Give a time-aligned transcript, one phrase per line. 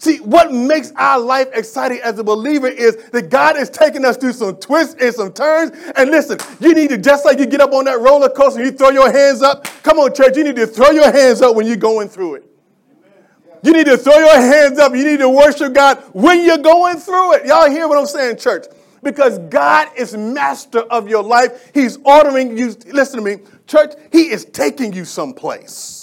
[0.00, 4.16] See, what makes our life exciting as a believer is that God is taking us
[4.16, 5.72] through some twists and some turns.
[5.94, 8.72] And listen, you need to, just like you get up on that roller coaster, you
[8.72, 9.66] throw your hands up.
[9.82, 12.44] Come on, church, you need to throw your hands up when you're going through it.
[13.62, 14.94] You need to throw your hands up.
[14.94, 17.44] You need to worship God when you're going through it.
[17.44, 18.64] Y'all hear what I'm saying, church?
[19.02, 21.72] Because God is master of your life.
[21.74, 22.74] He's ordering you.
[22.86, 23.92] Listen to me, church.
[24.12, 25.99] He is taking you someplace.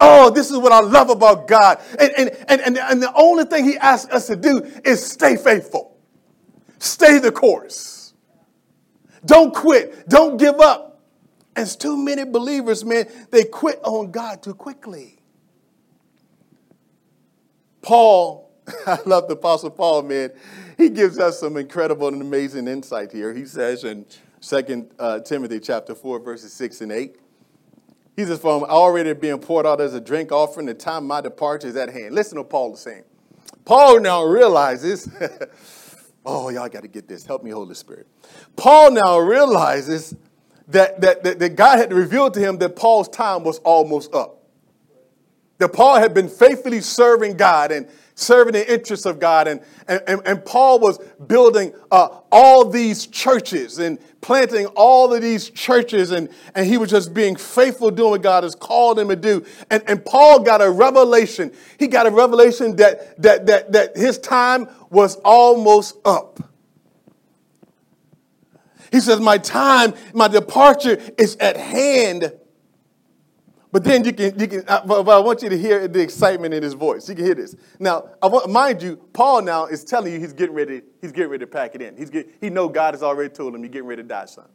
[0.00, 1.80] Oh, this is what I love about God.
[1.98, 5.36] And, and, and, and, and the only thing He asks us to do is stay
[5.36, 5.96] faithful,
[6.78, 8.14] stay the course.
[9.24, 11.00] Don't quit, don't give up.
[11.56, 15.18] As too many believers, man, they quit on God too quickly.
[17.80, 18.50] Paul,
[18.86, 20.32] I love the Apostle Paul, man.
[20.76, 23.32] He gives us some incredible and amazing insight here.
[23.32, 24.04] He says in
[24.42, 27.16] 2 uh, Timothy chapter 4, verses 6 and 8,
[28.16, 31.04] he says, For I'm already being poured out as a drink offering, the time of
[31.04, 32.14] my departure is at hand.
[32.14, 33.04] Listen to Paul is saying.
[33.66, 35.08] Paul now realizes,
[36.26, 37.26] oh, y'all got to get this.
[37.26, 38.06] Help me, Holy Spirit.
[38.56, 40.14] Paul now realizes
[40.68, 44.44] that, that, that, that God had revealed to him that Paul's time was almost up.
[45.58, 49.46] That Paul had been faithfully serving God and serving the interests of God.
[49.46, 55.50] And, and, and Paul was building uh, all these churches and planting all of these
[55.50, 56.10] churches.
[56.10, 59.44] And, and he was just being faithful doing what God has called him to do.
[59.70, 61.52] And, and Paul got a revelation.
[61.78, 66.40] He got a revelation that, that, that, that his time was almost up.
[68.90, 72.32] He says, My time, my departure is at hand.
[73.76, 76.54] But then you can, you can I, but I want you to hear the excitement
[76.54, 77.10] in his voice.
[77.10, 77.54] You can hear this.
[77.78, 81.28] Now, I want, mind you, Paul now is telling you he's getting ready, he's getting
[81.28, 81.94] ready to pack it in.
[81.94, 84.46] He's get, he know God has already told him you're getting ready to die, son.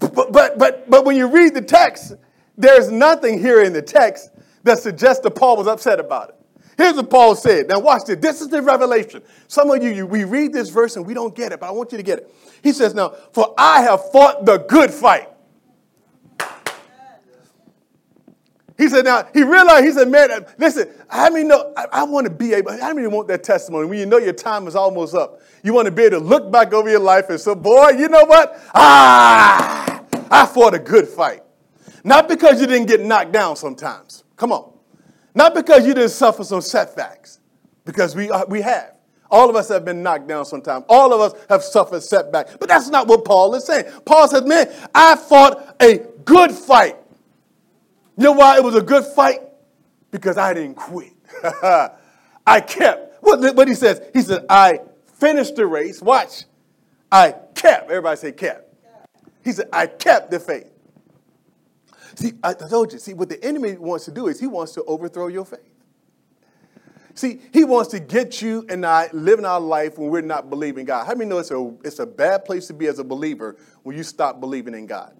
[0.00, 2.14] But, but, but, but when you read the text,
[2.58, 4.30] there's nothing here in the text
[4.64, 6.34] that suggests that Paul was upset about it.
[6.76, 7.68] Here's what Paul said.
[7.68, 8.16] Now watch this.
[8.16, 9.22] This is the revelation.
[9.46, 11.70] Some of you, you, we read this verse and we don't get it, but I
[11.70, 12.34] want you to get it.
[12.64, 15.28] He says, now, for I have fought the good fight.
[18.78, 22.26] He said, now, he realized, he said, man, listen, I mean, no, I, I want
[22.26, 25.14] to be able, how many want that testimony when you know your time is almost
[25.14, 25.40] up?
[25.62, 28.08] You want to be able to look back over your life and say, boy, you
[28.08, 28.60] know what?
[28.74, 31.42] Ah, I fought a good fight.
[32.04, 34.24] Not because you didn't get knocked down sometimes.
[34.36, 34.72] Come on.
[35.34, 37.40] Not because you didn't suffer some setbacks,
[37.84, 38.92] because we, uh, we have.
[39.30, 40.84] All of us have been knocked down sometimes.
[40.88, 42.56] All of us have suffered setbacks.
[42.60, 43.86] But that's not what Paul is saying.
[44.04, 46.96] Paul says, man, I fought a good fight.
[48.16, 49.40] You know why it was a good fight?
[50.10, 51.12] Because I didn't quit.
[52.46, 53.22] I kept.
[53.22, 54.00] What, what he says?
[54.14, 54.80] He said, I
[55.14, 56.00] finished the race.
[56.00, 56.44] Watch.
[57.10, 57.90] I kept.
[57.90, 58.74] Everybody say kept.
[59.44, 60.72] He said, I kept the faith.
[62.14, 64.84] See, I told you, see, what the enemy wants to do is he wants to
[64.84, 65.60] overthrow your faith.
[67.14, 70.84] See, he wants to get you and I living our life when we're not believing
[70.84, 71.06] God.
[71.06, 73.96] How many know it's a, it's a bad place to be as a believer when
[73.96, 75.14] you stop believing in God?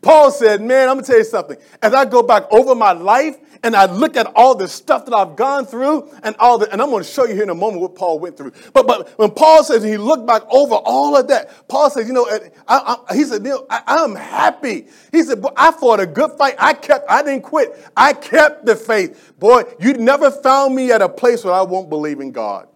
[0.00, 1.56] Paul said, Man, I'm to tell you something.
[1.82, 5.14] As I go back over my life and I look at all the stuff that
[5.14, 7.82] I've gone through and all the, and I'm to show you here in a moment
[7.82, 8.52] what Paul went through.
[8.72, 12.14] But, but when Paul says he looked back over all of that, Paul says, You
[12.14, 12.28] know,
[12.68, 14.86] I, I, he said, know, I, I'm happy.
[15.10, 16.54] He said, I fought a good fight.
[16.58, 17.74] I kept, I didn't quit.
[17.96, 19.32] I kept the faith.
[19.38, 22.68] Boy, you never found me at a place where I won't believe in God.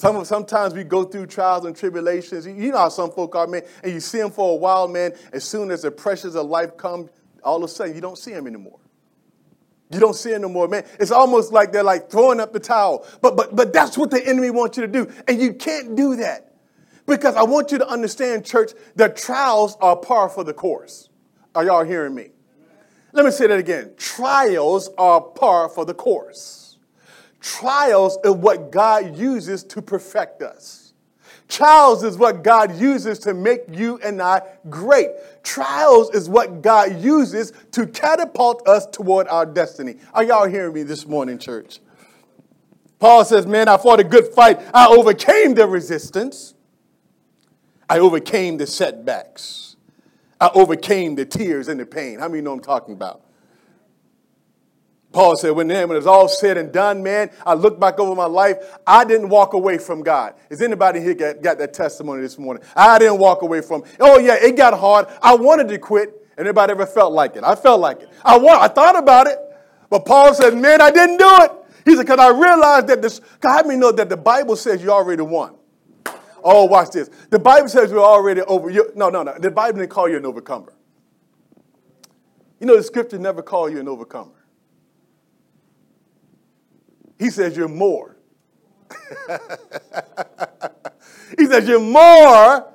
[0.00, 2.46] Some, sometimes we go through trials and tribulations.
[2.46, 5.12] You know how some folk are, man, and you see them for a while, man.
[5.30, 7.10] As soon as the pressures of life come,
[7.44, 8.78] all of a sudden you don't see them anymore.
[9.90, 10.86] You don't see them anymore, man.
[10.98, 13.06] It's almost like they're like throwing up the towel.
[13.20, 16.16] But but but that's what the enemy wants you to do, and you can't do
[16.16, 16.54] that
[17.04, 21.10] because I want you to understand, church, that trials are par for the course.
[21.54, 22.30] Are y'all hearing me?
[23.12, 23.92] Let me say that again.
[23.98, 26.59] Trials are par for the course.
[27.40, 30.92] Trials are what God uses to perfect us.
[31.48, 35.08] Trials is what God uses to make you and I great.
[35.42, 39.96] Trials is what God uses to catapult us toward our destiny.
[40.14, 41.80] Are y'all hearing me this morning, church?
[43.00, 44.60] Paul says, Man, I fought a good fight.
[44.72, 46.54] I overcame the resistance.
[47.88, 49.74] I overcame the setbacks.
[50.40, 52.20] I overcame the tears and the pain.
[52.20, 53.22] How many know I'm talking about?
[55.12, 58.26] Paul said, when, when it's all said and done, man, I look back over my
[58.26, 58.58] life.
[58.86, 60.34] I didn't walk away from God.
[60.50, 62.62] Is anybody here got, got that testimony this morning?
[62.76, 63.82] I didn't walk away from.
[63.98, 65.06] Oh yeah, it got hard.
[65.20, 66.16] I wanted to quit.
[66.38, 67.42] Anybody ever felt like it?
[67.42, 68.08] I felt like it.
[68.24, 68.62] I want.
[68.62, 69.38] I thought about it,
[69.90, 71.52] but Paul said, man, I didn't do it.
[71.84, 73.20] He said, because I realized that this.
[73.40, 75.56] God, me know that the Bible says you already won.
[76.42, 77.10] Oh, watch this.
[77.30, 78.70] The Bible says you're already over.
[78.70, 79.36] You, no, no, no.
[79.38, 80.72] The Bible didn't call you an overcomer.
[82.60, 84.39] You know, the scripture never call you an overcomer.
[87.20, 88.16] He says you're more.
[91.38, 92.72] he says you're more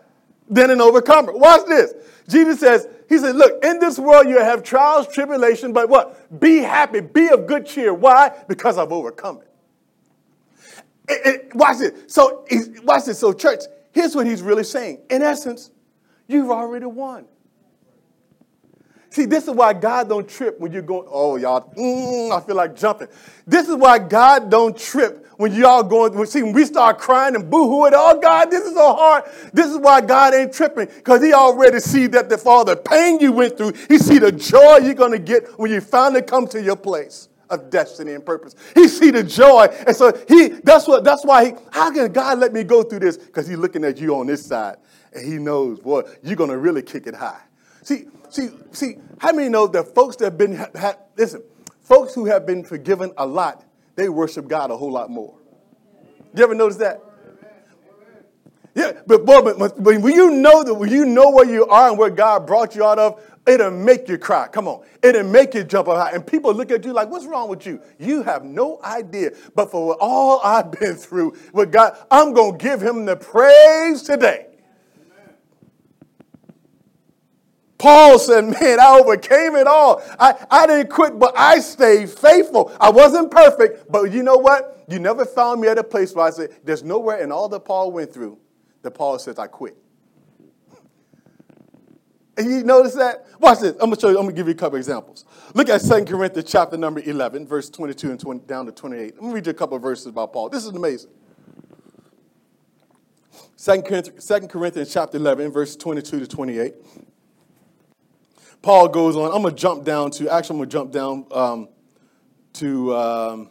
[0.48, 1.34] than an overcomer.
[1.34, 1.96] Watch this.
[2.30, 6.40] Jesus says, He said, Look, in this world you have trials, tribulation, but what?
[6.40, 7.92] Be happy, be of good cheer.
[7.92, 8.32] Why?
[8.48, 9.52] Because I've overcome it.
[11.10, 12.12] it, it watch it.
[12.12, 12.46] So,
[12.84, 13.18] watch this.
[13.18, 13.64] So, church,
[13.94, 15.00] here's what he's really saying.
[15.10, 15.72] In essence,
[16.28, 17.26] you've already won.
[19.16, 22.58] See, this is why God don't trip when you're going, oh, y'all, mm, I feel
[22.58, 23.08] like jumping.
[23.48, 27.50] This is why God don't trip when y'all going, see, when we start crying and
[27.50, 29.24] boo-hooing, oh, God, this is so hard.
[29.54, 33.32] This is why God ain't tripping, because he already see that the, the pain you
[33.32, 36.62] went through, he see the joy you're going to get when you finally come to
[36.62, 38.54] your place of destiny and purpose.
[38.74, 39.68] He see the joy.
[39.88, 43.00] And so he, that's what, that's why he, how can God let me go through
[43.00, 43.16] this?
[43.16, 44.76] Because he's looking at you on this side,
[45.14, 47.40] and he knows, boy, you're going to really kick it high.
[47.82, 51.42] See, see, see, how many know that folks that have been, ha, listen,
[51.82, 53.64] folks who have been forgiven a lot,
[53.96, 55.38] they worship God a whole lot more.
[56.36, 57.02] You ever notice that?
[58.76, 61.88] Yeah, but boy, but, but when you know that when you know where you are
[61.88, 64.50] and where God brought you out of, it'll make you cry.
[64.50, 66.12] Come on, it'll make you jump up high.
[66.12, 69.32] And people look at you like, "What's wrong with you?" You have no idea.
[69.56, 74.48] But for all I've been through with God, I'm gonna give Him the praise today.
[77.78, 80.02] Paul said, Man, I overcame it all.
[80.20, 82.72] I, I didn't quit, but I stayed faithful.
[82.80, 84.86] I wasn't perfect, but you know what?
[84.88, 87.62] You never found me at a place where I said, There's nowhere in all that
[87.62, 88.38] Paul went through
[88.82, 89.76] that Paul says, I quit.
[92.38, 93.26] And you notice that?
[93.40, 93.72] Watch this.
[93.74, 95.24] I'm gonna show you, I'm gonna give you a couple examples.
[95.54, 99.16] Look at 2 Corinthians chapter number 11, verse 22 and 20, down to 28.
[99.16, 100.50] Let me read you a couple verses about Paul.
[100.50, 101.12] This is amazing.
[103.58, 103.82] 2
[104.50, 106.74] Corinthians chapter 11, verse 22 to 28.
[108.66, 109.32] Paul goes on.
[109.32, 111.70] I'm going to jump down to, actually, I'm going to jump down um,
[112.54, 113.50] to um,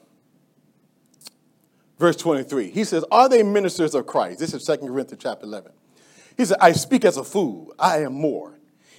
[2.01, 2.71] verse 23.
[2.71, 4.41] He says, Are they ministers of Christ?
[4.41, 5.71] This is 2 Corinthians chapter 11.
[6.37, 7.73] He said, I speak as a fool.
[7.79, 8.59] I am more.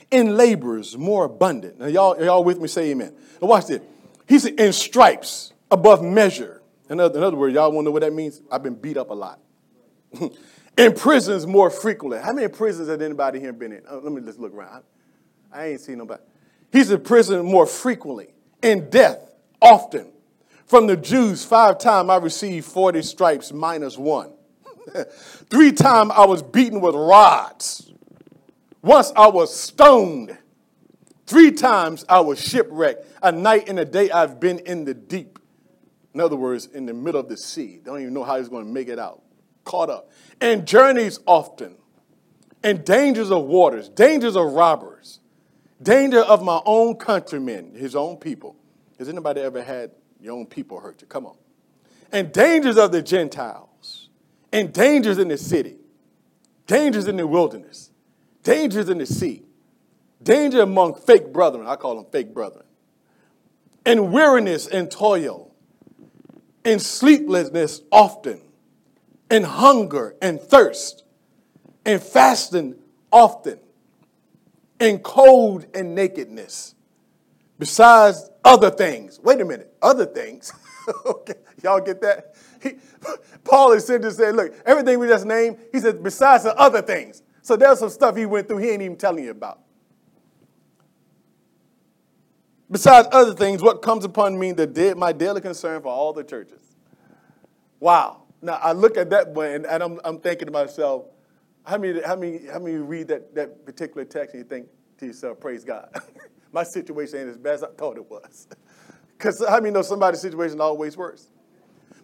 [0.10, 1.80] In labors, more abundant.
[1.80, 2.70] Now, y'all, y'all with me?
[2.70, 3.14] Say amen.
[3.42, 3.82] Now, watch this.
[4.26, 6.62] He said, In stripes, above measure.
[6.90, 8.42] In other, in other words, y'all want to know what that means?
[8.50, 9.42] I've been beat up a lot.
[10.78, 12.22] in prisons, more frequently.
[12.22, 13.82] How many prisons has anybody here been in?
[13.86, 14.86] Uh, let me just look around.
[15.56, 16.22] I ain't seen nobody.
[16.72, 19.32] He's in prison more frequently, in death
[19.62, 20.12] often.
[20.66, 24.34] From the Jews, five times I received 40 stripes minus one.
[25.50, 27.94] Three times I was beaten with rods.
[28.82, 30.38] Once I was stoned.
[31.26, 33.06] Three times I was shipwrecked.
[33.24, 35.40] A night and a day I've been in the deep.
[36.14, 37.78] In other words, in the middle of the sea.
[37.78, 39.22] They Don't even know how he's going to make it out.
[39.64, 40.12] Caught up.
[40.42, 41.78] And journeys often.
[42.64, 45.20] And dangers of waters, dangers of robbers
[45.82, 48.56] Danger of my own countrymen, his own people.
[48.98, 49.92] Has anybody ever had
[50.22, 51.08] your own people hurt you?
[51.08, 51.36] Come on.
[52.12, 54.10] And dangers of the Gentiles,
[54.54, 55.78] and dangers in the city,
[56.66, 57.92] dangers in the wilderness,
[58.44, 59.44] dangers in the sea,
[60.24, 61.68] danger among fake brethren.
[61.68, 62.66] I call them fake brethren.
[63.86, 65.54] And weariness and toil,
[66.64, 68.42] and sleeplessness often,
[69.30, 71.04] and hunger and thirst,
[71.86, 72.76] and fasting
[73.12, 73.60] often
[74.80, 76.76] in cold and nakedness,
[77.58, 79.20] besides other things.
[79.22, 80.52] Wait a minute, other things.
[81.06, 82.36] okay, y'all get that?
[82.62, 82.74] He,
[83.44, 86.82] Paul is sitting to say, look, everything we just named, he said, besides the other
[86.82, 87.22] things.
[87.42, 89.62] So there's some stuff he went through he ain't even telling you about.
[92.70, 96.24] Besides other things, what comes upon me, the dead, my daily concern for all the
[96.24, 96.76] churches.
[97.80, 98.24] Wow.
[98.42, 101.06] Now I look at that one and I'm, I'm thinking to myself,
[101.66, 104.68] how many, how many, how many read that, that particular text and you think
[105.00, 105.90] to yourself, praise God?
[106.52, 108.48] My situation ain't as bad as I thought it was.
[109.18, 111.30] Because how many know somebody's situation is always worse?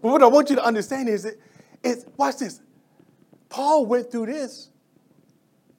[0.01, 1.41] But what I want you to understand is, it,
[1.83, 2.61] is watch this.
[3.49, 4.69] Paul went through this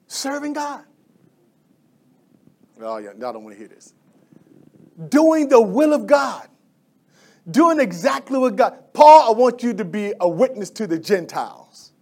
[0.05, 0.83] serving God.
[2.79, 3.95] Oh, yeah, y'all don't want to hear this.
[5.09, 6.47] Doing the will of God.
[7.49, 8.93] Doing exactly what God.
[8.93, 11.92] Paul, I want you to be a witness to the Gentiles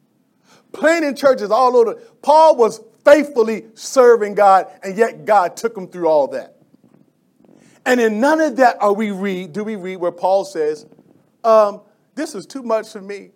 [0.72, 1.96] planting churches all over.
[2.22, 6.58] Paul was faithfully serving God, and yet God took him through all that.
[7.86, 10.86] And in none of that are we read, do we read where Paul says,
[11.44, 11.82] um,
[12.14, 13.32] this is too much for me.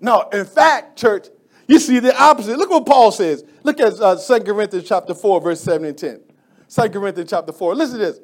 [0.00, 1.28] No, in fact, church,
[1.66, 2.58] you see the opposite.
[2.58, 3.44] Look what Paul says.
[3.62, 6.20] Look at uh, 2 Corinthians chapter 4, verse 7 and 10.
[6.68, 7.74] 2 Corinthians chapter 4.
[7.74, 8.20] Listen to this.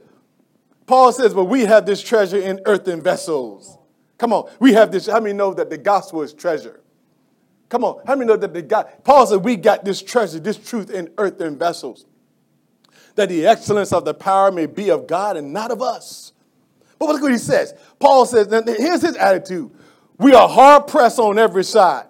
[0.86, 3.78] Paul says, but we have this treasure in earthen vessels.
[4.18, 4.50] Come on.
[4.58, 5.06] We have this.
[5.06, 6.79] How many know that the gospel is treasure?
[7.70, 10.56] Come on, how many know that the God, Paul said we got this treasure, this
[10.56, 12.04] truth in earthen vessels,
[13.14, 16.32] that the excellence of the power may be of God and not of us.
[16.98, 17.72] But look what he says.
[18.00, 19.70] Paul says, here's his attitude.
[20.18, 22.06] We are hard pressed on every side,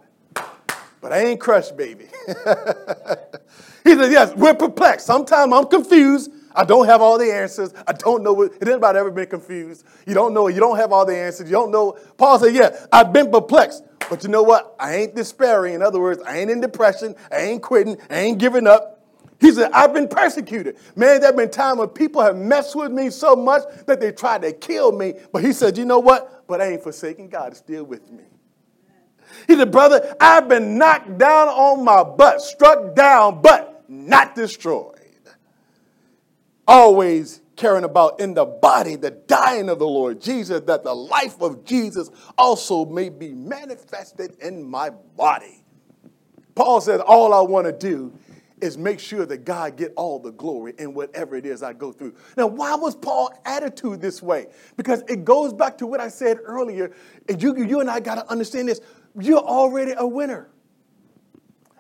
[1.00, 2.06] but I ain't crushed, baby.
[2.26, 5.06] he said, yes, we're perplexed.
[5.06, 6.32] Sometimes I'm confused.
[6.54, 7.74] I don't have all the answers.
[7.86, 9.84] I don't know what, anybody ever been confused?
[10.06, 11.50] You don't know, you don't have all the answers.
[11.50, 11.98] You don't know.
[12.16, 13.84] Paul said, yeah, I've been perplexed.
[14.10, 14.74] But you know what?
[14.78, 15.74] I ain't despairing.
[15.74, 17.14] In other words, I ain't in depression.
[17.30, 17.96] I ain't quitting.
[18.10, 19.06] I ain't giving up.
[19.40, 20.76] He said, I've been persecuted.
[20.96, 24.10] Man, there have been times when people have messed with me so much that they
[24.10, 25.14] tried to kill me.
[25.32, 26.46] But he said, you know what?
[26.48, 27.28] But I ain't forsaken.
[27.28, 28.24] God is still with me.
[29.46, 34.96] He said, brother, I've been knocked down on my butt, struck down, but not destroyed.
[36.66, 41.40] Always caring about in the body the dying of the Lord Jesus, that the life
[41.42, 45.62] of Jesus also may be manifested in my body.
[46.54, 48.18] Paul says, All I want to do
[48.62, 51.92] is make sure that God get all the glory in whatever it is I go
[51.92, 52.14] through.
[52.36, 54.46] Now, why was Paul's attitude this way?
[54.78, 56.92] Because it goes back to what I said earlier.
[57.28, 58.80] And you, you and I got to understand this.
[59.18, 60.50] You're already a winner.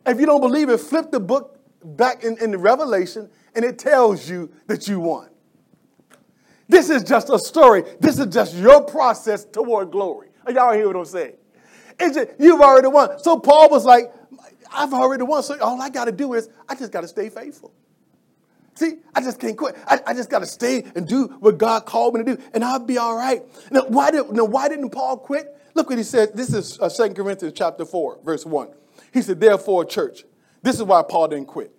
[0.06, 3.78] If you don't believe it, flip the book back in, in the Revelation and it
[3.78, 5.30] tells you that you won.
[6.70, 7.82] This is just a story.
[7.98, 10.28] This is just your process toward glory.
[10.48, 11.34] Y'all hear what I'm saying?
[11.98, 13.18] It's just, you've already won.
[13.18, 14.12] So Paul was like,
[14.72, 15.42] I've already won.
[15.42, 17.74] So all I got to do is I just got to stay faithful.
[18.74, 19.76] See, I just can't quit.
[19.84, 22.64] I, I just got to stay and do what God called me to do, and
[22.64, 23.42] I'll be all right.
[23.72, 25.48] Now, why, did, now, why didn't Paul quit?
[25.74, 26.36] Look what he said.
[26.36, 28.68] This is uh, 2 Corinthians chapter 4, verse 1.
[29.12, 30.22] He said, therefore, church,
[30.62, 31.74] this is why Paul didn't quit.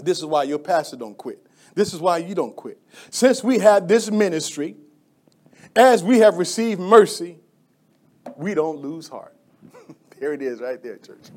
[0.00, 1.46] This is why your pastor don't quit.
[1.74, 2.80] This is why you don't quit.
[3.10, 4.76] Since we had this ministry,
[5.74, 7.38] as we have received mercy,
[8.36, 9.36] we don't lose heart.
[10.20, 11.30] there it is right there, church.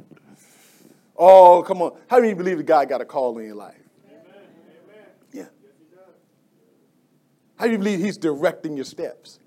[1.17, 1.98] Oh, come on.
[2.08, 3.75] How do you believe that God got a call in your life?
[4.08, 4.25] Amen.
[5.34, 5.46] Yeah.
[7.56, 9.39] How do you believe He's directing your steps?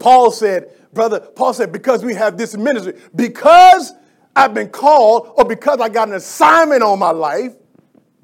[0.00, 3.92] Paul said, brother, Paul said, because we have this ministry, because
[4.34, 7.54] I've been called or because I got an assignment on my life,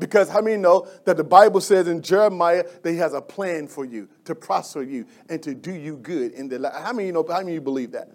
[0.02, 3.68] because how many know that the Bible says in Jeremiah that he has a plan
[3.68, 6.75] for you to prosper you and to do you good in the life?
[6.75, 7.25] How many you know?
[7.28, 8.11] How many you believe that?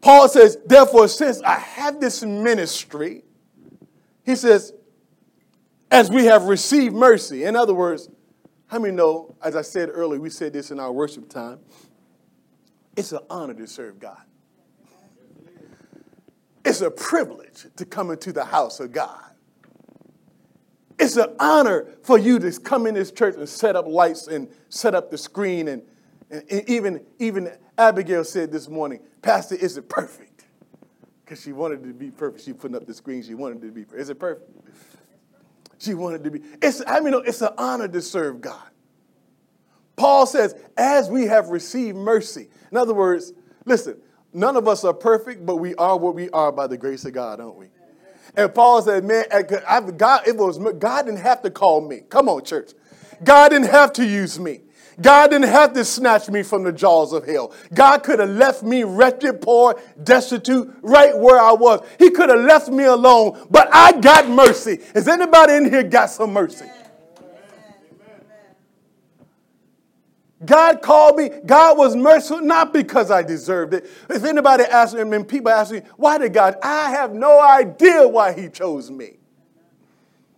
[0.00, 3.22] Paul says, therefore, since I have this ministry,
[4.24, 4.72] he says,
[5.88, 7.44] as we have received mercy.
[7.44, 8.08] In other words,
[8.66, 11.60] how many know, as I said earlier, we said this in our worship time,
[12.96, 14.22] it's an honor to serve God.
[16.64, 19.29] It's a privilege to come into the house of God.
[21.00, 24.48] It's an honor for you to come in this church and set up lights and
[24.68, 25.68] set up the screen.
[25.68, 25.82] And,
[26.30, 30.44] and even, even Abigail said this morning, Pastor, is it perfect?
[31.24, 32.44] Because she wanted to be perfect.
[32.44, 33.22] She putting up the screen.
[33.22, 34.02] She wanted it to be perfect.
[34.02, 34.50] Is it perfect?
[35.78, 36.42] She wanted to be.
[36.60, 38.68] It's, I mean, it's an honor to serve God.
[39.96, 42.48] Paul says, as we have received mercy.
[42.70, 43.32] In other words,
[43.64, 43.96] listen,
[44.34, 47.14] none of us are perfect, but we are what we are by the grace of
[47.14, 47.68] God, aren't we?
[48.36, 49.24] And Paul said, man,
[49.96, 52.02] God, it was, God didn't have to call me.
[52.08, 52.72] Come on, church.
[53.22, 54.60] God didn't have to use me.
[55.00, 57.52] God didn't have to snatch me from the jaws of hell.
[57.72, 61.86] God could have left me wretched, poor, destitute, right where I was.
[61.98, 64.80] He could have left me alone, but I got mercy.
[64.94, 66.66] Has anybody in here got some mercy?
[70.44, 71.30] God called me.
[71.44, 73.90] God was merciful, not because I deserved it.
[74.08, 76.56] If anybody asks me, and people ask me, why did God?
[76.62, 79.18] I have no idea why He chose me.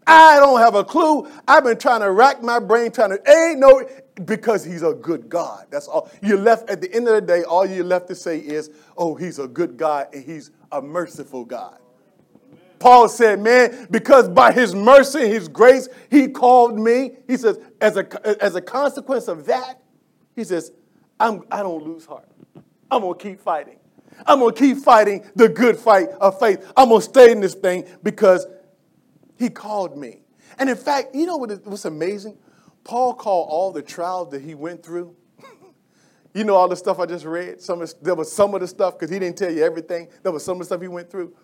[0.04, 1.30] I don't have a clue.
[1.46, 3.88] I've been trying to rack my brain, trying to, ain't no,
[4.24, 5.66] because He's a good God.
[5.70, 6.10] That's all.
[6.20, 9.14] You left, at the end of the day, all you left to say is, oh,
[9.14, 11.78] He's a good God and He's a merciful God.
[12.80, 17.12] Paul said, man, because by his mercy and his grace, he called me.
[17.28, 19.81] He says, as a, as a consequence of that,
[20.34, 20.72] he says,
[21.18, 22.28] I'm, I don't lose heart.
[22.90, 23.78] I'm going to keep fighting.
[24.26, 26.70] I'm going to keep fighting the good fight of faith.
[26.76, 28.46] I'm going to stay in this thing because
[29.38, 30.22] he called me.
[30.58, 32.36] And in fact, you know what, what's amazing?
[32.84, 35.16] Paul called all the trials that he went through.
[36.34, 37.60] you know all the stuff I just read?
[37.60, 40.08] Some of, there was some of the stuff, because he didn't tell you everything.
[40.22, 41.34] There was some of the stuff he went through.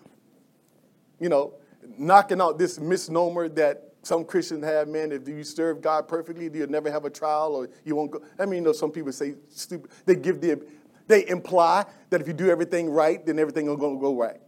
[1.19, 1.55] You know,
[1.97, 6.59] knocking out this misnomer that some Christians have, man, if you serve God perfectly, do
[6.59, 8.23] you'll never have a trial or you won't go.
[8.39, 9.91] I mean, you know, some people say stupid.
[10.07, 10.65] They give the,
[11.07, 14.41] they imply that if you do everything right, then everything is going to go right.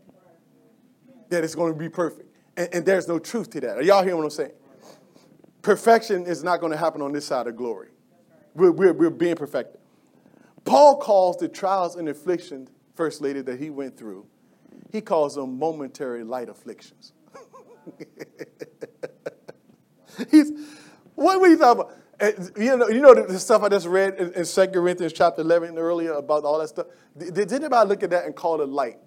[1.30, 2.34] That it's going to be perfect.
[2.56, 3.78] And, and there's no truth to that.
[3.78, 4.52] Are y'all hearing what I'm saying?
[5.62, 7.88] Perfection is not going to happen on this side of glory.
[8.54, 9.80] We're, we're, we're being perfected.
[10.64, 14.26] Paul calls the trials and afflictions, First Lady, that he went through,
[14.92, 17.12] he calls them momentary light afflictions.
[20.30, 20.52] He's,
[21.14, 21.96] what you talking about?
[22.58, 25.78] You know, you know the stuff I just read in, in 2 Corinthians chapter 11
[25.78, 26.86] earlier about all that stuff?
[27.16, 28.98] Did, did anybody look at that and call it light?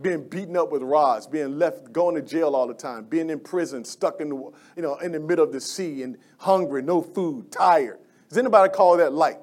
[0.00, 3.38] Being beaten up with rods, being left, going to jail all the time, being in
[3.38, 4.36] prison, stuck in the,
[4.74, 7.98] you know, in the middle of the sea and hungry, no food, tired.
[8.28, 9.38] Does anybody call that light?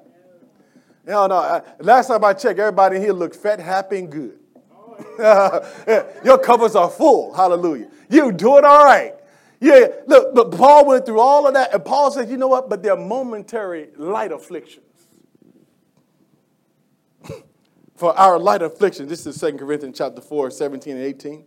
[1.06, 1.36] No, no.
[1.36, 4.38] I, last time I checked, everybody in here looked fat, happy, and good.
[6.24, 7.32] Your covers are full.
[7.32, 7.88] Hallelujah.
[8.10, 9.14] You doing all right.
[9.60, 12.70] Yeah, look, but Paul went through all of that, and Paul says, you know what?
[12.70, 14.84] But they're momentary light afflictions.
[17.96, 21.44] for our light affliction, this is 2 Corinthians chapter 4, 17 and 18.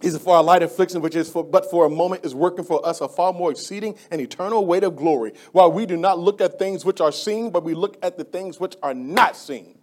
[0.00, 2.64] He said, For our light affliction, which is for, but for a moment, is working
[2.64, 6.18] for us a far more exceeding and eternal weight of glory, while we do not
[6.18, 9.36] look at things which are seen, but we look at the things which are not
[9.36, 9.76] seen.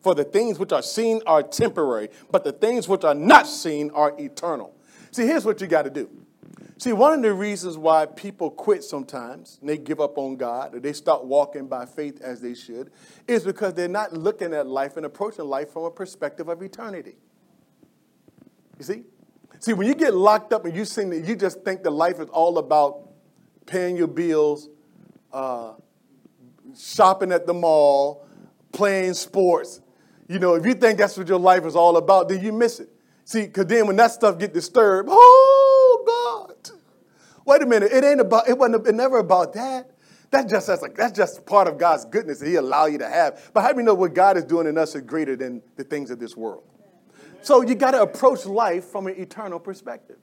[0.00, 3.90] For the things which are seen are temporary, but the things which are not seen
[3.92, 4.74] are eternal.
[5.12, 6.10] See, here's what you got to do.
[6.78, 10.74] See, one of the reasons why people quit sometimes and they give up on God
[10.74, 12.90] or they stop walking by faith as they should
[13.28, 17.14] is because they're not looking at life and approaching life from a perspective of eternity.
[18.78, 19.02] You see?
[19.60, 22.18] See, when you get locked up and you think that you just think that life
[22.18, 23.10] is all about
[23.64, 24.68] paying your bills,
[25.32, 25.74] uh,
[26.76, 28.26] shopping at the mall,
[28.72, 29.80] playing sports,
[30.26, 32.80] you know, if you think that's what your life is all about, then you miss
[32.80, 32.88] it.
[33.24, 36.70] See, because then when that stuff get disturbed, oh God,
[37.44, 39.90] wait a minute, it ain't about, it wasn't, it never about that.
[40.30, 43.08] That's just that's like that's just part of God's goodness that He allow you to
[43.08, 43.50] have.
[43.52, 45.84] But how do you know what God is doing in us is greater than the
[45.84, 46.64] things of this world?
[47.42, 50.16] So you got to approach life from an eternal perspective.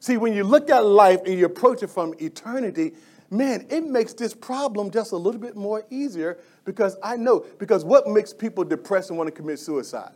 [0.00, 2.94] See, when you look at life and you approach it from eternity,
[3.30, 7.84] man, it makes this problem just a little bit more easier because I know because
[7.84, 10.12] what makes people depressed and want to commit suicide?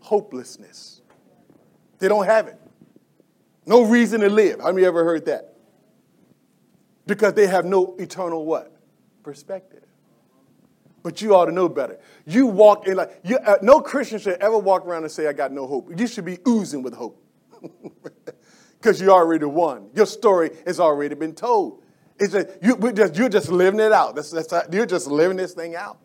[0.00, 1.00] Hopelessness.
[1.98, 2.58] They don't have it.
[3.66, 4.60] No reason to live.
[4.60, 5.54] How many ever heard that?
[7.06, 8.74] Because they have no eternal what?
[9.22, 9.84] Perspective.
[11.02, 11.98] But you ought to know better.
[12.26, 15.32] You walk in like, you, uh, no Christian should ever walk around and say, I
[15.32, 15.90] got no hope.
[15.98, 17.22] You should be oozing with hope.
[18.80, 19.90] Because you already won.
[19.94, 21.82] Your story has already been told.
[22.18, 24.14] It's just, you, are just living it out.
[24.14, 25.98] That's, that's, you're just living this thing out.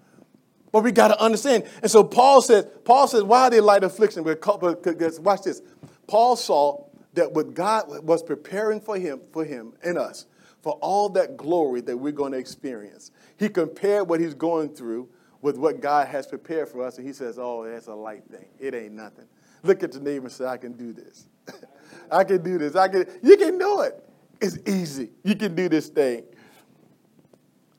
[0.75, 1.63] But we got to understand.
[1.81, 4.25] And so Paul says, Paul says, why they light affliction?
[4.25, 5.61] Because watch this.
[6.05, 6.83] Paul saw
[7.13, 10.25] that what God was preparing for him, for him and us,
[10.61, 13.11] for all that glory that we're going to experience.
[13.37, 15.07] He compared what he's going through
[15.41, 18.47] with what God has prepared for us, and he says, Oh, that's a light thing.
[18.59, 19.27] It ain't nothing.
[19.63, 21.27] Look at the neighbor and say, I can do this.
[22.11, 22.75] I can do this.
[22.75, 24.03] I can you can do it.
[24.41, 25.11] It's easy.
[25.23, 26.25] You can do this thing.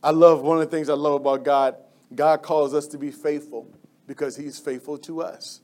[0.03, 1.77] I love one of the things I love about God
[2.14, 3.69] God calls us to be faithful
[4.07, 5.61] because he's faithful to us.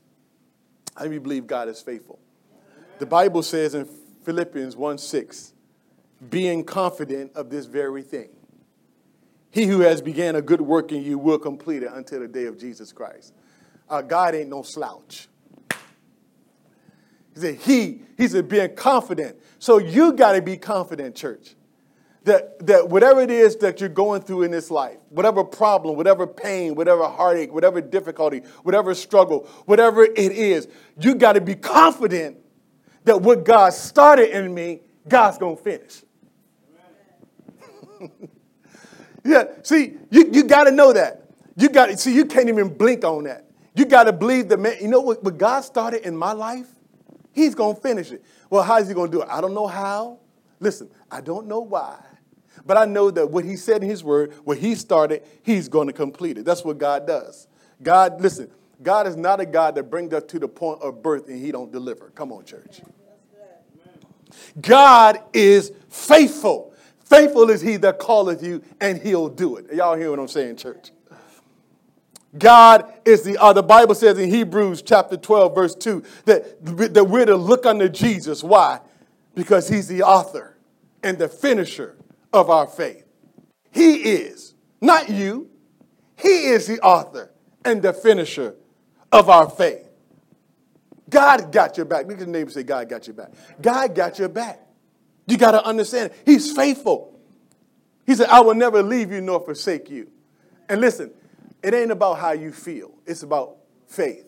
[0.95, 2.19] How do believe God is faithful?
[2.99, 3.87] The Bible says in
[4.23, 5.53] Philippians 1 6,
[6.29, 8.29] being confident of this very thing.
[9.51, 12.45] He who has began a good work in you will complete it until the day
[12.45, 13.33] of Jesus Christ.
[13.89, 15.27] Uh, God ain't no slouch.
[17.33, 19.37] He said, He, he said, being confident.
[19.59, 21.55] So you got to be confident, church
[22.25, 26.25] that, that whatever it is that you're going through in this life, whatever problem, whatever
[26.25, 30.67] pain, whatever heartache, whatever difficulty, whatever struggle, whatever it is,
[30.99, 32.37] you got to be confident
[33.03, 36.03] that what God started in me, God's going to finish.
[39.25, 41.29] yeah, see, you, you got to know that.
[41.57, 43.45] You got to see, you can't even blink on that.
[43.75, 46.67] You got to believe that, man, you know what, what God started in my life?
[47.33, 48.23] He's going to finish it.
[48.49, 49.29] Well, how is he going to do it?
[49.29, 50.19] I don't know how.
[50.59, 51.99] Listen, I don't know why.
[52.65, 55.87] But I know that what he said in his word, what he started, he's going
[55.87, 56.45] to complete it.
[56.45, 57.47] That's what God does.
[57.81, 58.49] God, listen,
[58.81, 61.51] God is not a God that brings us to the point of birth and he
[61.51, 62.09] don't deliver.
[62.11, 62.81] Come on, church.
[64.59, 66.73] God is faithful.
[67.03, 69.71] Faithful is he that calleth you and he'll do it.
[69.73, 70.91] Y'all hear what I'm saying, church?
[72.37, 77.03] God is the, uh, the Bible says in Hebrews chapter 12, verse 2, that, that
[77.03, 78.43] we're to look unto Jesus.
[78.43, 78.79] Why?
[79.35, 80.57] Because he's the author
[81.03, 81.95] and the finisher
[82.33, 83.05] of our faith.
[83.71, 85.49] He is, not you.
[86.17, 87.31] He is the author
[87.63, 88.55] and the finisher
[89.11, 89.87] of our faith.
[91.09, 92.09] God got your back.
[92.09, 93.31] At the neighbor say, God got your back.
[93.61, 94.59] God got your back.
[95.27, 97.19] You got to understand, He's faithful.
[98.05, 100.09] He said, I will never leave you nor forsake you.
[100.67, 101.11] And listen,
[101.61, 104.25] it ain't about how you feel, it's about faith.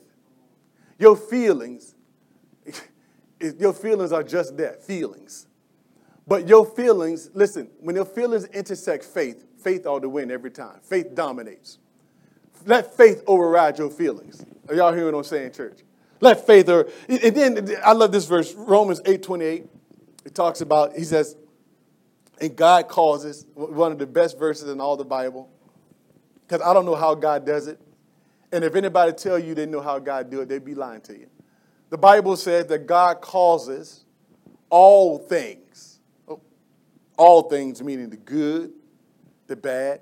[0.97, 1.95] Your feelings,
[3.59, 5.47] your feelings are just that feelings.
[6.27, 10.79] But your feelings, listen, when your feelings intersect faith, faith ought to win every time.
[10.81, 11.77] Faith dominates.
[12.65, 14.43] Let faith override your feelings.
[14.67, 15.79] Are y'all hearing what I'm saying, church?
[16.21, 19.65] Let faith, uh, or, and then I love this verse, Romans 8 28.
[20.25, 21.35] It talks about, he says,
[22.41, 25.49] And God causes, one of the best verses in all the Bible,
[26.47, 27.79] because I don't know how God does it.
[28.51, 31.13] And if anybody tell you they know how God do it, they'd be lying to
[31.13, 31.27] you.
[31.89, 34.05] The Bible says that God causes
[34.69, 35.64] all things,
[37.17, 38.71] all things meaning the good,
[39.47, 40.01] the bad.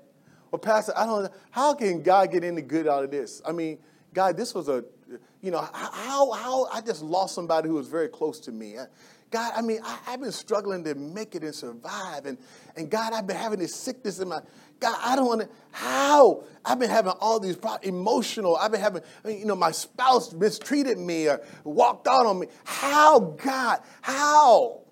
[0.50, 3.42] Well, Pastor, I don't know, how can God get any good out of this?
[3.44, 3.78] I mean,
[4.12, 4.84] God, this was a,
[5.42, 8.76] you know, how, how, I just lost somebody who was very close to me.
[9.30, 12.24] God, I mean, I, have been struggling to make it and survive.
[12.26, 12.38] And,
[12.76, 14.40] and God, I've been having this sickness in my,
[14.78, 16.44] God, I don't want to, how?
[16.64, 18.56] I've been having all these problems, emotional.
[18.56, 22.46] I've been having, you know, my spouse mistreated me or walked out on me.
[22.62, 23.80] How, God?
[24.02, 24.83] How?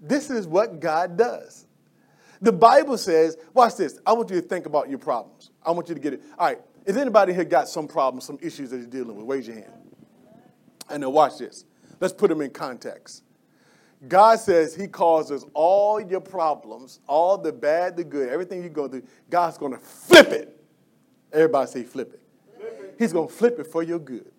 [0.00, 1.66] This is what God does.
[2.40, 3.98] The Bible says, watch this.
[4.06, 5.50] I want you to think about your problems.
[5.64, 6.22] I want you to get it.
[6.38, 9.26] All right, is anybody here got some problems, some issues that you're dealing with?
[9.26, 9.72] Raise your hand.
[10.90, 11.64] And now watch this.
[11.98, 13.22] Let's put them in context.
[14.06, 18.86] God says He causes all your problems, all the bad, the good, everything you go
[18.86, 20.60] through, God's going to flip it.
[21.32, 22.20] Everybody say flip it.
[22.56, 22.94] flip it.
[22.98, 24.30] He's going to flip it for your good.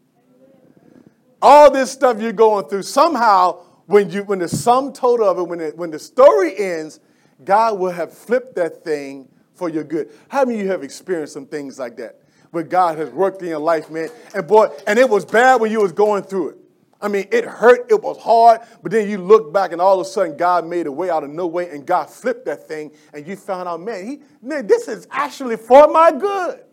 [1.42, 5.44] All this stuff you're going through, somehow, when, you, when the sum total of it,
[5.44, 7.00] when, it, when the story ends,
[7.44, 10.10] God will have flipped that thing for your good.
[10.28, 12.22] How many of you have experienced some things like that?
[12.52, 14.10] Where God has worked in your life, man.
[14.36, 16.58] And boy, and it was bad when you was going through it.
[17.00, 20.08] I mean, it hurt, it was hard, but then you look back and all of
[20.08, 22.92] a sudden God made a way out of no way and God flipped that thing
[23.14, 26.64] and you found out, man, he, man, this is actually for my good.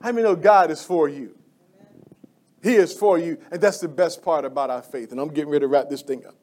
[0.00, 1.36] How many know God is for you?
[2.62, 5.12] He is for you, and that's the best part about our faith.
[5.12, 6.34] And I'm getting ready to wrap this thing up.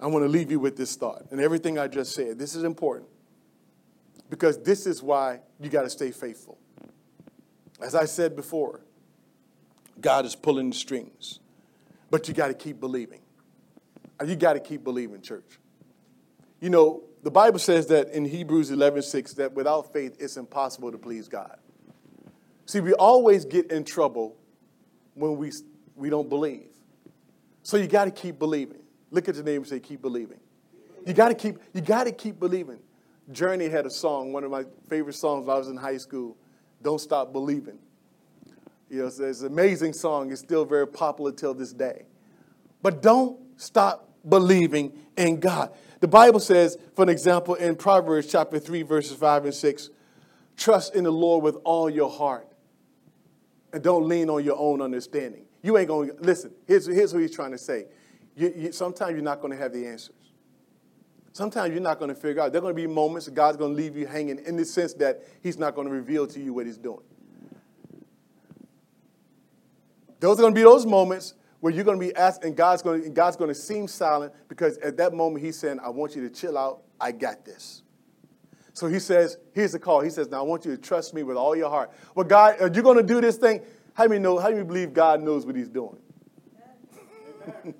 [0.00, 2.38] I want to leave you with this thought and everything I just said.
[2.38, 3.08] This is important
[4.30, 6.58] because this is why you got to stay faithful.
[7.82, 8.80] As I said before,
[10.00, 11.40] God is pulling the strings,
[12.10, 13.20] but you got to keep believing.
[14.20, 15.58] Uh, you got to keep believing, church.
[16.60, 20.92] You know, the Bible says that in Hebrews 11 6 that without faith it's impossible
[20.92, 21.58] to please God.
[22.64, 24.36] See, we always get in trouble
[25.14, 25.52] when we,
[25.96, 26.68] we don't believe.
[27.62, 28.80] So you got to keep believing.
[29.10, 30.38] Look at your name and say, keep believing.
[31.06, 32.78] You got to keep, you got to keep believing.
[33.32, 36.36] Journey had a song, one of my favorite songs when I was in high school,
[36.82, 37.78] Don't Stop Believing.
[38.88, 40.32] You know, it's, it's an amazing song.
[40.32, 42.06] It's still very popular till this day.
[42.82, 45.72] But don't stop believing in God.
[46.00, 49.90] The Bible says, for an example, in Proverbs chapter 3, verses 5 and 6,
[50.56, 52.49] trust in the Lord with all your heart
[53.72, 55.44] and don't lean on your own understanding.
[55.62, 57.86] You ain't going to, listen, here's, here's what he's trying to say.
[58.36, 60.14] You, you, sometimes you're not going to have the answers.
[61.32, 62.52] Sometimes you're not going to figure out.
[62.52, 64.94] There are going to be moments God's going to leave you hanging in the sense
[64.94, 67.02] that he's not going to reveal to you what he's doing.
[70.18, 72.82] Those are going to be those moments where you're going to be asked, and God's
[72.82, 76.16] going to, God's going to seem silent because at that moment He's saying, I want
[76.16, 76.82] you to chill out.
[77.00, 77.82] I got this.
[78.72, 80.00] So He says, Here's the call.
[80.00, 81.90] He says, Now I want you to trust me with all your heart.
[82.14, 83.62] Well, God, are you going to do this thing?
[83.94, 84.38] How do you know?
[84.38, 85.98] How do you believe God knows what He's doing?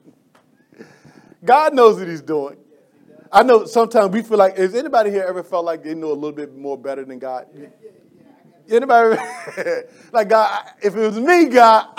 [1.44, 2.56] God knows what He's doing.
[3.32, 6.14] I know sometimes we feel like, has anybody here ever felt like they know a
[6.14, 7.46] little bit more better than God?
[8.68, 9.20] Anybody?
[10.12, 11.86] like, God, if it was me, God,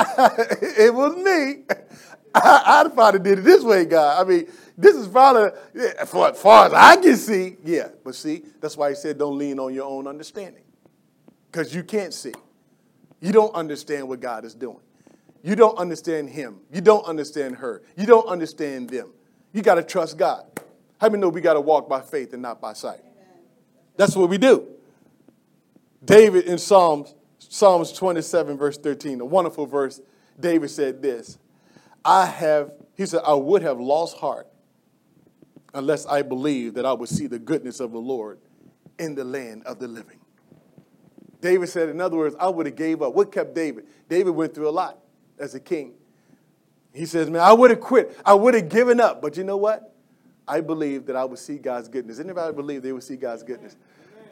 [0.61, 1.63] it was me.
[2.33, 4.25] I, would probably did it this way, God.
[4.25, 4.47] I mean,
[4.81, 5.51] this is probably,
[6.07, 7.89] for as far as I can see, yeah.
[8.03, 10.63] But see, that's why he said don't lean on your own understanding.
[11.51, 12.33] Because you can't see.
[13.19, 14.79] You don't understand what God is doing.
[15.43, 16.61] You don't understand him.
[16.71, 17.83] You don't understand her.
[17.95, 19.11] You don't understand them.
[19.53, 20.45] You got to trust God.
[20.99, 23.01] How many know we got to walk by faith and not by sight?
[23.97, 24.67] That's what we do.
[26.03, 30.01] David in Psalms, Psalms 27, verse 13, a wonderful verse,
[30.39, 31.37] David said this
[32.03, 34.47] I have, he said, I would have lost heart
[35.73, 38.39] unless I believed that I would see the goodness of the Lord
[38.99, 40.19] in the land of the living.
[41.39, 43.15] David said, in other words, I would have gave up.
[43.15, 43.85] What kept David?
[44.07, 44.99] David went through a lot
[45.39, 45.93] as a king.
[46.93, 48.15] He says, man, I would have quit.
[48.25, 49.21] I would have given up.
[49.21, 49.95] But you know what?
[50.47, 52.19] I believe that I would see God's goodness.
[52.19, 53.75] Anybody believe they would see God's goodness?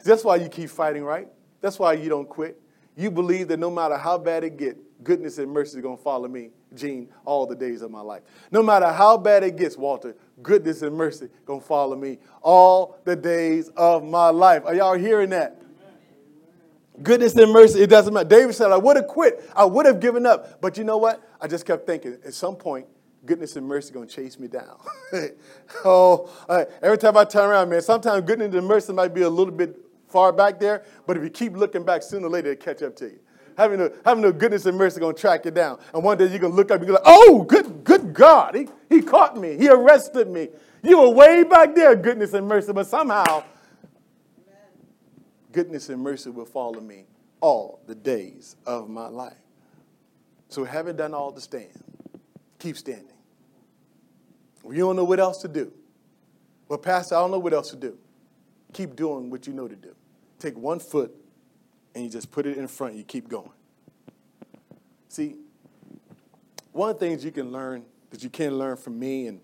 [0.04, 1.28] That's why you keep fighting, right?
[1.60, 2.60] That's why you don't quit.
[2.96, 6.02] You believe that no matter how bad it gets, goodness and mercy is going to
[6.02, 8.22] follow me, Gene, all the days of my life.
[8.50, 12.98] No matter how bad it gets, Walter, goodness and mercy going to follow me all
[13.04, 14.62] the days of my life.
[14.66, 15.60] Are y'all hearing that?
[17.02, 18.28] Goodness and mercy, it doesn't matter.
[18.28, 19.48] David said, I would have quit.
[19.56, 20.60] I would have given up.
[20.60, 21.26] But you know what?
[21.40, 22.86] I just kept thinking, at some point,
[23.24, 24.78] goodness and mercy going to chase me down.
[25.84, 26.30] oh,
[26.82, 29.76] every time I turn around, man, sometimes goodness and mercy might be a little bit
[30.08, 32.96] far back there, but if you keep looking back, sooner or later it'll catch up
[32.96, 33.20] to you.
[33.60, 35.78] Having no, having goodness and mercy going to track you down.
[35.92, 38.54] And one day you're going to look up and be like, oh, good, good God,
[38.54, 39.56] he, he caught me.
[39.56, 40.48] He arrested me.
[40.82, 42.72] You were way back there, goodness and mercy.
[42.72, 43.44] But somehow,
[45.52, 47.04] goodness and mercy will follow me
[47.40, 49.36] all the days of my life.
[50.48, 51.68] So having done all to stand,
[52.58, 53.06] keep standing.
[54.62, 55.72] We don't know what else to do.
[56.68, 57.98] Well, Pastor, I don't know what else to do.
[58.72, 59.94] Keep doing what you know to do.
[60.38, 61.14] Take one foot
[61.94, 63.50] and you just put it in front, you keep going.
[65.08, 65.36] See,
[66.72, 69.40] one of the things you can learn that you can learn from me, and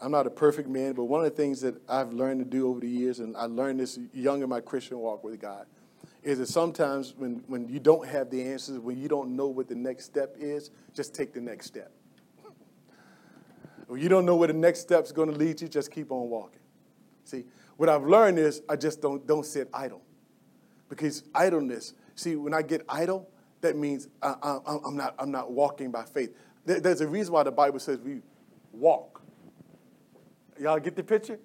[0.00, 2.68] I'm not a perfect man, but one of the things that I've learned to do
[2.68, 5.66] over the years, and I learned this young in my Christian walk with God,
[6.22, 9.68] is that sometimes when, when you don't have the answers, when you don't know what
[9.68, 11.92] the next step is, just take the next step.
[13.86, 16.10] When you don't know where the next step is going to lead you, just keep
[16.10, 16.60] on walking.
[17.24, 17.44] See,
[17.76, 20.00] what I've learned is I just don't, don't sit idle.
[20.88, 23.28] Because idleness, see, when I get idle,
[23.60, 26.36] that means I, am not, I'm not walking by faith.
[26.66, 28.20] There, there's a reason why the Bible says we
[28.72, 29.22] walk.
[30.60, 31.38] Y'all get the picture?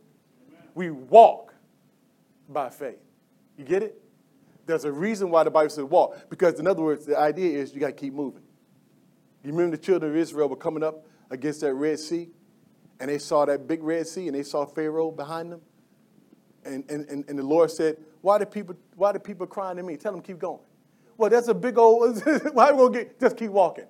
[0.47, 0.63] Amen.
[0.75, 1.53] We walk
[2.47, 2.99] by faith.
[3.57, 4.01] You get it?
[4.65, 6.29] There's a reason why the Bible says walk.
[6.29, 8.43] Because, in other words, the idea is you got to keep moving.
[9.43, 12.29] You remember the children of Israel were coming up against that Red Sea,
[12.99, 15.61] and they saw that big Red Sea, and they saw Pharaoh behind them?
[16.65, 19.83] And, and, and, and the Lord said, why do people why do people crying to
[19.83, 19.95] me?
[19.95, 20.59] Tell them keep going.
[21.17, 22.21] Well, that's a big old
[22.53, 23.85] why we gonna get just keep walking.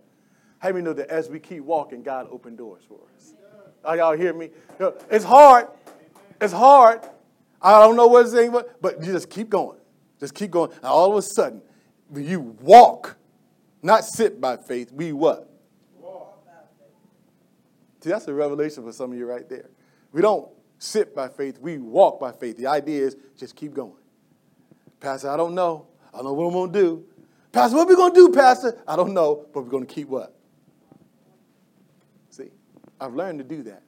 [0.59, 3.33] How many know that as we keep walking, God open doors for us?
[3.83, 4.49] Are y'all hear me?
[5.09, 5.67] It's hard.
[6.41, 7.01] It's hard.
[7.61, 9.79] I don't know what it's saying, but, but you just keep going.
[10.19, 10.71] Just keep going.
[10.71, 11.61] And all of a sudden,
[12.15, 13.17] you walk,
[13.81, 15.49] not sit by faith, we what?
[15.97, 16.45] Walk.
[18.01, 19.69] See, that's a revelation for some of you right there.
[20.11, 20.49] We don't
[20.79, 22.57] sit by faith, we walk by faith.
[22.57, 23.93] The idea is just keep going.
[24.99, 25.87] Pastor, I don't know.
[26.13, 27.05] I don't know what I'm going to do.
[27.51, 28.81] Pastor, what are we going to do, Pastor?
[28.87, 30.35] I don't know, but we're going to keep what?
[32.29, 32.49] See,
[32.99, 33.83] I've learned to do that.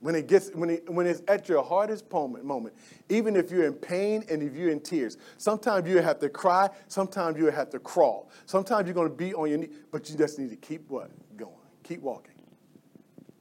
[0.00, 2.74] When it gets when, it, when it's at your hardest moment, moment,
[3.08, 6.68] even if you're in pain and if you're in tears, sometimes you have to cry,
[6.88, 8.28] sometimes you have to crawl.
[8.46, 11.10] Sometimes you're going to be on your knee, but you just need to keep what?
[11.36, 11.52] Going.
[11.84, 12.34] Keep walking.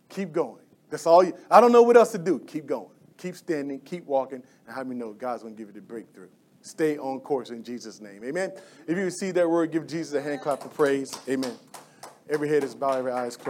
[0.10, 0.61] Keep going.
[0.92, 2.38] That's all you I don't know what else to do.
[2.40, 2.90] Keep going.
[3.18, 6.30] Keep standing, keep walking, and have me know God's going to give you the breakthrough.
[6.62, 8.24] Stay on course in Jesus' name.
[8.24, 8.52] Amen.
[8.88, 11.18] If you receive that word, give Jesus a hand clap of praise.
[11.28, 11.54] Amen.
[12.30, 13.50] Every head is bowed, every eye is closed.